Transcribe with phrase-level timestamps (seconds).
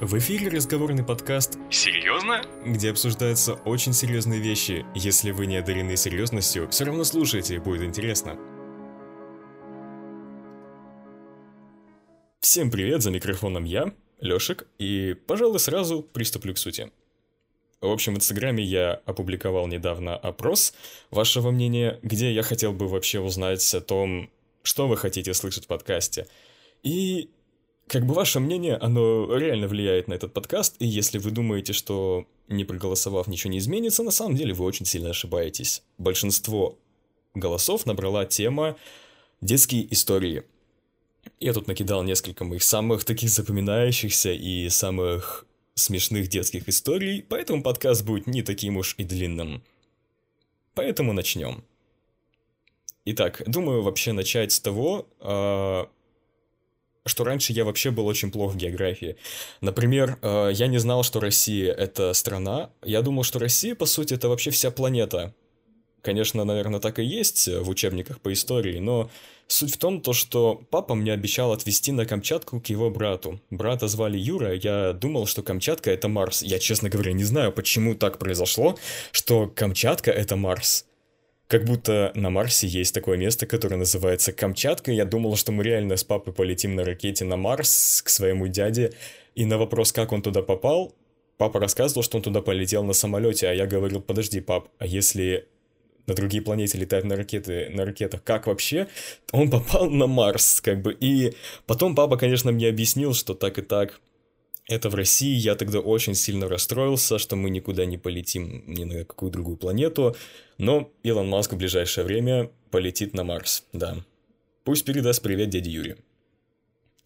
[0.00, 2.44] В эфире разговорный подкаст Серьезно?
[2.64, 4.86] где обсуждаются очень серьезные вещи.
[4.94, 8.38] Если вы не одарены серьезностью, все равно слушайте, будет интересно.
[12.38, 16.92] Всем привет, за микрофоном я, Лешек, и, пожалуй, сразу приступлю к сути.
[17.80, 20.74] В общем, в Инстаграме я опубликовал недавно опрос
[21.10, 24.30] вашего мнения, где я хотел бы вообще узнать о том,
[24.62, 26.28] что вы хотите слышать в подкасте.
[26.84, 27.30] И
[27.88, 32.26] как бы ваше мнение, оно реально влияет на этот подкаст, и если вы думаете, что
[32.46, 35.82] не проголосовав ничего не изменится, на самом деле вы очень сильно ошибаетесь.
[35.96, 36.78] Большинство
[37.34, 38.76] голосов набрала тема
[39.40, 40.44] детские истории.
[41.40, 48.04] Я тут накидал несколько моих самых таких запоминающихся и самых смешных детских историй, поэтому подкаст
[48.04, 49.62] будет не таким уж и длинным.
[50.74, 51.64] Поэтому начнем.
[53.04, 55.88] Итак, думаю вообще начать с того, а,
[57.08, 59.16] что раньше я вообще был очень плох в географии.
[59.60, 62.70] Например, э, я не знал, что Россия— это страна.
[62.84, 65.34] Я думал, что Россия, по сути, это вообще вся планета.
[66.02, 69.10] Конечно, наверное, так и есть в учебниках по истории, но
[69.48, 73.40] суть в том, то, что папа мне обещал отвезти на Камчатку к его брату.
[73.50, 76.42] Брата звали Юра, я думал, что Камчатка— это Марс.
[76.42, 78.78] Я, честно говоря, не знаю, почему так произошло,
[79.10, 80.87] что Камчатка— это Марс.
[81.48, 84.92] Как будто на Марсе есть такое место, которое называется Камчатка.
[84.92, 88.92] Я думал, что мы реально с папой полетим на ракете на Марс к своему дяде.
[89.34, 90.94] И на вопрос, как он туда попал,
[91.38, 95.46] папа рассказывал, что он туда полетел на самолете, а я говорил, подожди, пап, а если
[96.06, 98.88] на другие планеты летают на ракеты, на ракетах, как вообще?
[99.32, 101.34] Он попал на Марс, как бы, и
[101.66, 104.00] потом папа, конечно, мне объяснил, что так и так,
[104.68, 109.04] это в России, я тогда очень сильно расстроился, что мы никуда не полетим ни на
[109.04, 110.14] какую другую планету,
[110.58, 113.96] но Илон Маск в ближайшее время полетит на Марс, да.
[114.64, 115.96] Пусть передаст привет дяде Юре.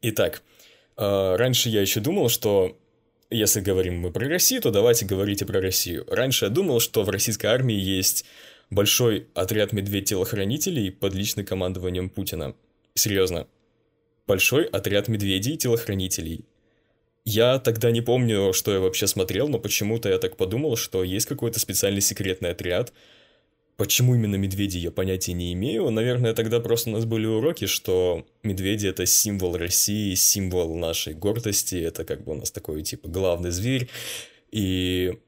[0.00, 0.42] Итак,
[0.96, 2.78] э, раньше я еще думал, что
[3.28, 6.06] если говорим мы про Россию, то давайте говорить и про Россию.
[6.08, 8.24] Раньше я думал, что в российской армии есть
[8.70, 12.54] большой отряд медведь-телохранителей под личным командованием Путина.
[12.94, 13.46] Серьезно.
[14.26, 16.46] Большой отряд медведей-телохранителей–
[17.30, 21.26] я тогда не помню, что я вообще смотрел, но почему-то я так подумал, что есть
[21.26, 22.92] какой-то специальный секретный отряд.
[23.76, 25.88] Почему именно медведи, я понятия не имею.
[25.90, 31.76] Наверное, тогда просто у нас были уроки, что медведи— это символ России, символ нашей гордости,
[31.76, 33.88] это как бы у нас такой, типа, главный зверь.
[34.50, 35.18] И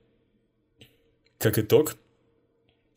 [1.38, 1.96] как итог,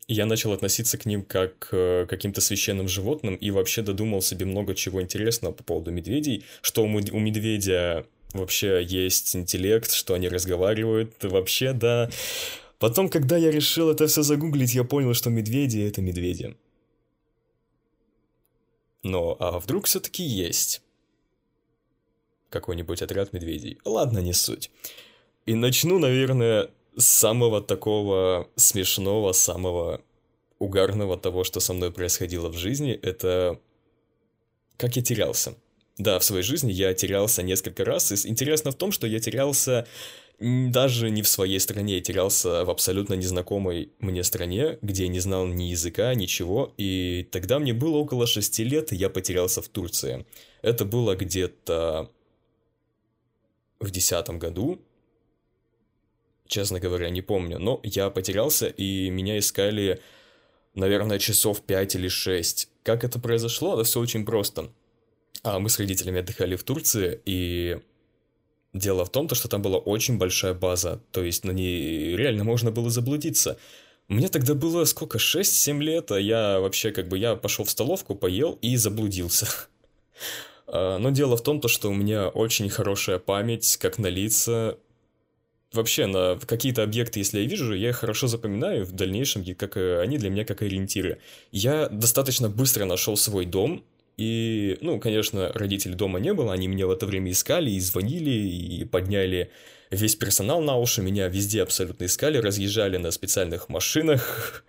[0.08, 4.74] я начал относиться к ним как к каким-то священным животным и вообще додумал себе много
[4.74, 8.04] чего интересного по поводу медведей, что у медведя
[8.36, 12.10] вообще есть интеллект, что они разговаривают, вообще, да.
[12.78, 16.56] Потом, когда я решил это все загуглить, я понял, что медведи— это медведи.
[19.02, 20.82] Но, а вдруг все-таки есть
[22.50, 23.78] какой-нибудь отряд медведей?
[23.84, 24.70] Ладно, не суть.
[25.46, 30.02] И начну, наверное, с самого такого смешного, самого
[30.58, 33.60] угарного того, что со мной происходило в жизни, это
[34.76, 35.54] как я терялся.
[35.98, 38.12] Да, в своей жизни я терялся несколько раз.
[38.12, 39.86] И интересно в том, что я терялся
[40.38, 45.20] даже не в своей стране, я терялся в абсолютно незнакомой мне стране, где я не
[45.20, 49.68] знал ни языка, ничего, и тогда мне было около шести лет, и я потерялся в
[49.68, 50.26] Турции.
[50.60, 52.10] Это было где-то
[53.80, 54.78] в десятом году,
[56.46, 60.02] честно говоря, не помню, но я потерялся, и меня искали,
[60.74, 62.68] наверное, часов пять или шесть.
[62.82, 63.74] Как это произошло?
[63.74, 64.70] Это все очень просто.
[65.46, 67.78] А мы с родителями отдыхали в Турции, и
[68.72, 72.72] дело в том, что там была очень большая база, то есть на ней реально можно
[72.72, 73.56] было заблудиться.
[74.08, 78.14] Мне тогда было сколько, 6-7 лет, а я вообще как бы, я пошел в столовку,
[78.14, 79.48] поел и заблудился.
[80.68, 84.76] А, но дело в том, то, что у меня очень хорошая память, как на лица.
[85.72, 90.18] Вообще, на какие-то объекты, если я вижу, я их хорошо запоминаю в дальнейшем, как они
[90.18, 91.20] для меня как ориентиры.
[91.52, 93.84] Я достаточно быстро нашел свой дом,
[94.16, 98.30] и, ну, конечно, родителей дома не было, они меня в это время искали и звонили,
[98.30, 99.50] и подняли
[99.90, 104.64] весь персонал на уши, меня везде абсолютно искали, разъезжали на специальных машинах.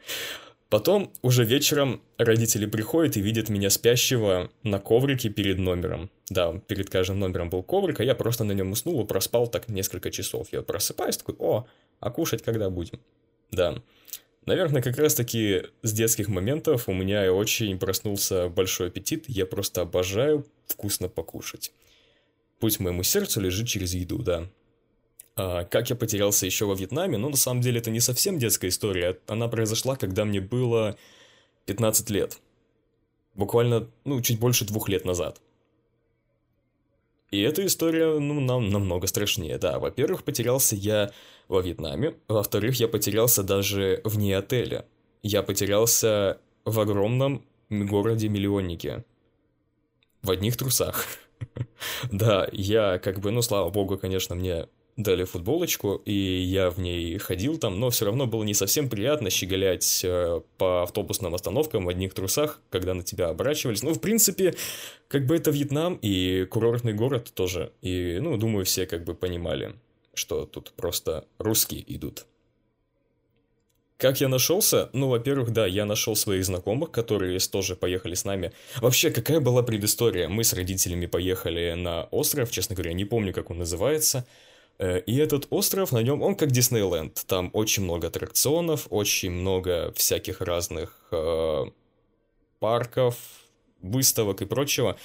[0.70, 6.10] Потом уже вечером родители приходят и видят меня спящего на коврике перед номером.
[6.30, 9.70] Да, перед каждым номером был коврик, а я просто на нем уснул и проспал так
[9.70, 10.50] несколько часов.
[10.52, 11.68] Я просыпаюсь такой, о,
[12.02, 13.00] а кушать когда будем?
[13.50, 13.82] Да.
[14.48, 19.26] Наверное, как раз-таки с детских моментов у меня очень проснулся большой аппетит.
[19.28, 21.74] Я просто обожаю вкусно покушать.
[22.60, 24.50] Путь моему сердцу лежит через еду, да.
[25.36, 27.18] А, как я потерялся еще во Вьетнаме?
[27.18, 29.20] Ну, на самом деле, это не совсем детская история.
[29.28, 30.98] Она произошла, когда мне было
[31.66, 32.40] 15 лет.
[33.36, 35.42] Буквально, ну, чуть больше двух лет назад.
[37.30, 39.80] И эта история, ну, нам намного страшнее, да.
[39.80, 41.12] Во-первых, потерялся я
[41.48, 42.16] во Вьетнаме.
[42.28, 44.86] Во-вторых, я потерялся даже вне отеля.
[45.24, 49.04] Я потерялся в огромном городе-миллионнике.
[50.22, 51.06] В одних трусах.
[52.12, 54.68] Да, я как бы, ну, слава богу, конечно, мне
[54.98, 59.30] дали футболочку, и я в ней ходил там, но все равно было не совсем приятно
[59.30, 63.84] щеголять э, по автобусным остановкам в одних трусах, когда на тебя оборачивались.
[63.84, 64.56] Ну, в принципе,
[65.08, 67.72] как бы это Вьетнам и курортный город тоже.
[67.82, 69.76] И, ну, думаю, все как бы понимали,
[70.16, 72.26] что тут просто русские идут.
[73.98, 74.90] Как я нашелся?
[74.94, 78.52] Ну, во-первых, да, я нашел своих знакомых, которые тоже поехали с нами.
[78.80, 80.28] Вообще, какая была предыстория?
[80.28, 84.28] Мы с родителями поехали на остров, честно говоря, не помню, как он называется.
[84.80, 87.26] Э, и этот остров, на нем, он как Диснейленд.
[87.28, 91.66] Там очень много аттракционов, очень много всяких разных э,
[92.60, 93.16] парков,
[93.82, 94.98] выставок и прочего.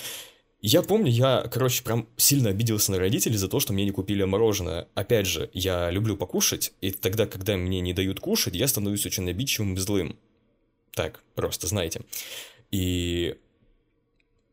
[0.61, 4.23] Я помню, я, короче, прям сильно обиделся на родителей за то, что мне не купили
[4.23, 4.89] мороженое.
[4.95, 9.29] Опять же, я люблю покушать, и тогда, когда мне не дают кушать, я становлюсь очень
[9.29, 10.17] обидчивым и злым.
[10.93, 12.03] Так, просто знаете.
[12.71, 13.37] И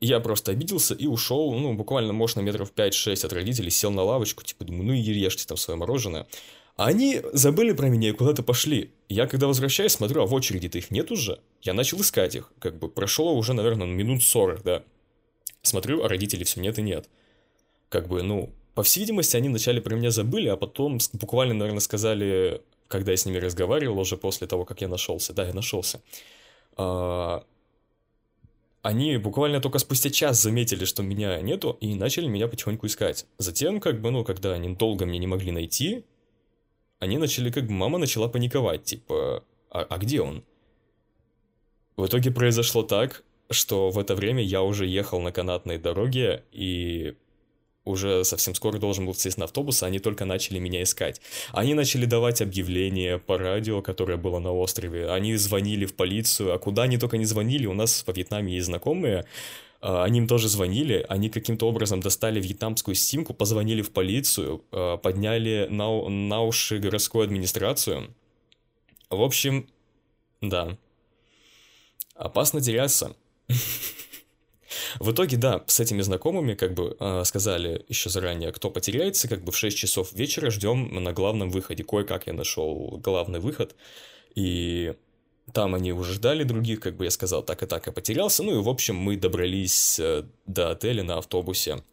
[0.02, 4.04] я просто обиделся и ушел, ну, буквально, может, на метров 5-6 от родителей, сел на
[4.04, 6.28] лавочку, типа, думаю, ну и ешьте там свое мороженое.
[6.78, 8.92] А они забыли про меня и куда-то пошли.
[9.10, 11.40] Я когда возвращаюсь, смотрю, а в очереди-то их нет уже.
[11.62, 12.54] Я начал искать их.
[12.60, 14.84] Как бы прошло уже, наверное, минут 40, да.
[15.62, 17.10] Смотрю, а родителей все нет и нет.
[17.90, 21.82] Как бы, ну, по всей видимости, они вначале про меня забыли, а потом буквально, наверное,
[21.82, 25.34] сказали, когда я с ними разговаривал уже после того, как я нашелся.
[25.34, 26.02] Да, я нашелся.
[26.78, 27.44] А,
[28.90, 33.28] они буквально только спустя час заметили, что меня нету, и начали меня потихоньку искать.
[33.38, 36.06] Затем, как бы, ну, когда они долго меня не могли найти,
[36.98, 40.44] они начали, как бы, мама начала паниковать, типа, а, а где он?
[41.98, 47.16] В итоге произошло так, что в это время я уже ехал на канатной дороге, и
[47.90, 51.22] уже совсем скоро должен был сесть на автобус, а они только начали меня искать.
[51.52, 55.10] Они начали давать объявления по радио, которое было на острове.
[55.10, 58.68] Они звонили в полицию, а куда они только не звонили, у нас во Вьетнаме есть
[58.68, 59.26] знакомые,
[59.82, 64.98] а, они им тоже звонили, они каким-то образом достали вьетнамскую симку, позвонили в полицию, а,
[64.98, 68.14] подняли на, на уши городскую администрацию.
[69.10, 69.68] В общем,
[70.42, 70.78] да.
[72.16, 73.16] Опасно теряться.
[75.00, 79.44] В итоге, да, с этими знакомыми как бы э, сказали еще заранее, кто потеряется, как
[79.44, 81.84] бы в 6 часов вечера ждем на главном выходе.
[81.84, 83.76] Кое-как я нашел главный выход,
[84.36, 84.94] и
[85.54, 88.44] там они уже ждали других, как бы я сказал, так и так я потерялся.
[88.44, 91.84] Ну и, в общем, мы добрались э, до отеля на автобусе.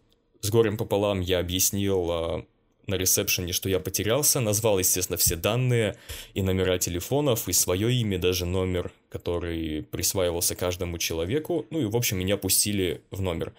[0.40, 2.44] С горем пополам я объяснил э,
[2.86, 5.96] на ресепшене, что я потерялся, назвал, естественно, все данные
[6.34, 11.96] и номера телефонов, и свое имя, даже номер, который присваивался каждому человеку, ну и, в
[11.96, 13.52] общем, меня пустили в номер.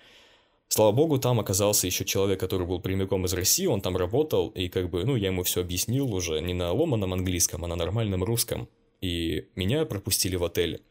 [0.69, 4.68] Слава богу, там оказался еще человек, который был прямиком из России, он там работал, и
[4.68, 8.24] как бы, ну, я ему все объяснил уже не на ломаном английском, а на нормальном
[8.24, 8.68] русском.
[9.00, 10.81] И меня пропустили в отель.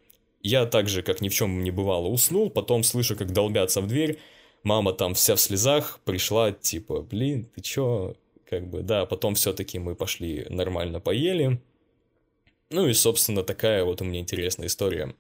[0.43, 4.19] Я также, как ни в чем не бывало, уснул, потом слышу, как долбятся в дверь,
[4.63, 8.15] мама там вся в слезах пришла, типа, блин, ты чё,
[8.49, 11.61] как бы, да, потом все-таки мы пошли нормально поели.
[12.71, 15.15] Ну и, собственно, такая вот у меня интересная история.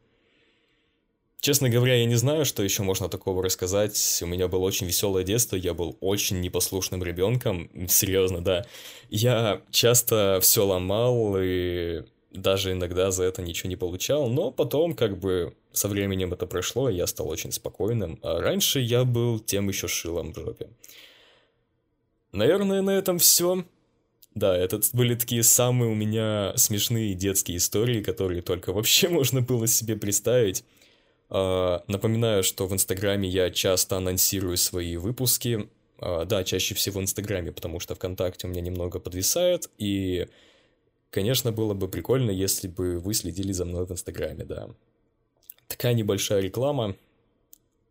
[1.40, 4.20] Честно говоря, я не знаю, что еще можно такого рассказать.
[4.22, 8.64] У меня было очень веселое детство, я был очень непослушным ребенком, серьезно, да.
[9.10, 12.02] Я часто все ломал и
[12.32, 16.88] даже иногда за это ничего не получал, но потом как бы со временем это прошло,
[16.88, 18.18] и я стал очень спокойным.
[18.22, 20.68] А раньше я был тем еще шилом в жопе.
[22.36, 23.64] Наверное, на этом все.
[24.34, 29.66] Да, это были такие самые у меня смешные детские истории, которые только вообще можно было
[29.66, 30.64] себе представить.
[31.28, 35.68] Uh, напоминаю, что в Инстаграме я часто анонсирую свои выпуски.
[35.98, 39.70] Uh, да, чаще всего в Инстаграме, потому что ВКонтакте у меня немного подвисает.
[39.78, 40.28] И,
[41.10, 44.68] конечно, было бы прикольно, если бы вы следили за мной в Инстаграме, да.
[45.68, 46.96] Такая небольшая реклама.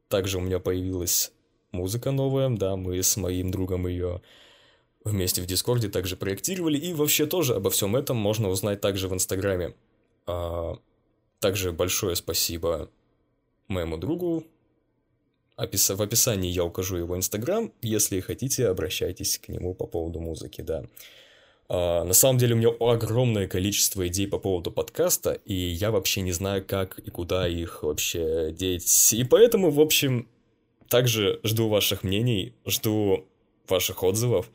[0.07, 1.31] Также у меня появилась
[1.75, 4.21] музыка новая, да, мы с моим другом ее
[5.03, 9.13] вместе в Дискорде также проектировали, и вообще тоже обо всем этом можно узнать также в
[9.13, 9.75] Инстаграме.
[10.25, 10.77] А,
[11.39, 12.89] также большое спасибо
[13.67, 14.43] моему другу.
[15.55, 15.89] Опис...
[15.89, 20.85] В описании я укажу его Инстаграм, если хотите, обращайтесь к нему по поводу музыки, да.
[21.67, 26.21] А, на самом деле у меня огромное количество идей по поводу подкаста, и я вообще
[26.21, 29.13] не знаю, как и куда их вообще деть.
[29.13, 30.27] И поэтому, в общем,
[30.89, 33.25] также жду ваших мнений, жду
[33.67, 34.49] ваших отзывов.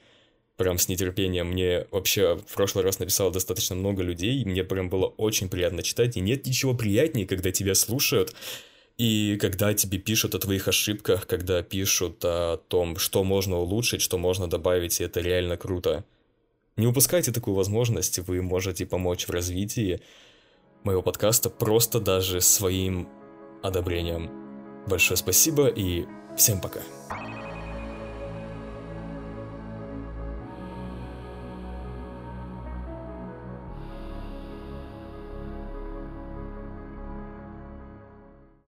[0.57, 1.49] Прям с нетерпением.
[1.53, 6.17] Мне вообще в прошлый раз написало достаточно много людей, мне прям было очень приятно читать.
[6.17, 8.35] И нет ничего приятнее, когда тебя слушают,
[9.01, 14.19] И когда тебе пишут о твоих ошибках, когда пишут о том, что можно улучшить, что
[14.19, 16.05] можно добавить, и это реально круто.
[16.77, 20.03] Не упускайте такую возможность, вы можете помочь в развитии
[20.85, 23.09] моего подкаста просто даже своим
[23.63, 24.31] одобрением.
[24.87, 26.05] Большое спасибо и
[26.41, 26.81] всем пока.